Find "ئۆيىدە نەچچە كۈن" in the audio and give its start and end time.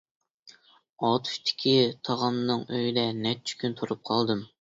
2.79-3.77